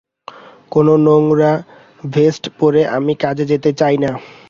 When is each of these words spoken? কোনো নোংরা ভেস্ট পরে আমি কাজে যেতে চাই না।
কোনো 0.71 0.93
নোংরা 1.05 1.51
ভেস্ট 2.07 2.43
পরে 2.59 2.81
আমি 2.97 3.13
কাজে 3.23 3.45
যেতে 3.51 3.69
চাই 3.79 3.95
না। 4.03 4.11